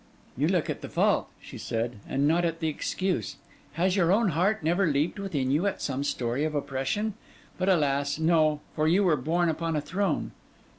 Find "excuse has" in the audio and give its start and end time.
2.67-3.95